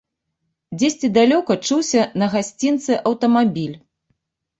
Дзесьці 0.79 1.09
далёка 1.17 1.57
чуўся 1.67 2.05
на 2.21 2.29
гасцінцы 2.37 2.97
аўтамабіль. 3.11 3.77